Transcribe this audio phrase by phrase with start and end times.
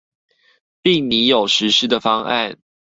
[0.81, 2.57] 並擬有實施的方案